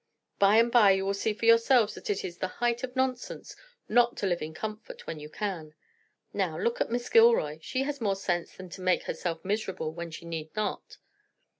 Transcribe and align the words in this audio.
By 0.39 0.55
and 0.57 0.71
by 0.71 0.93
you 0.93 1.05
will 1.05 1.13
see 1.13 1.31
for 1.31 1.45
yourselves 1.45 1.93
that 1.93 2.09
it 2.09 2.25
is 2.25 2.39
the 2.39 2.47
height 2.57 2.81
of 2.83 2.95
nonsense 2.95 3.55
not 3.87 4.17
to 4.17 4.25
live 4.25 4.41
in 4.41 4.51
comfort 4.51 5.05
when 5.05 5.19
you 5.19 5.29
can. 5.29 5.75
Now, 6.33 6.57
look 6.57 6.81
at 6.81 6.89
Miss 6.89 7.07
Gilroy; 7.07 7.59
she 7.61 7.83
has 7.83 8.01
more 8.01 8.15
sense 8.15 8.51
than 8.57 8.69
to 8.69 8.81
make 8.81 9.03
herself 9.03 9.45
miserable 9.45 9.93
when 9.93 10.09
she 10.09 10.25
need 10.25 10.55
not." 10.55 10.97